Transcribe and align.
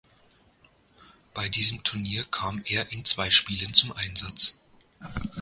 Bei 1.35 1.47
diesem 1.47 1.83
Turnier 1.83 2.23
kam 2.23 2.63
er 2.65 2.91
in 2.91 3.05
zwei 3.05 3.29
Spielen 3.29 3.75
zum 3.75 3.91
Einsatz. 3.91 4.55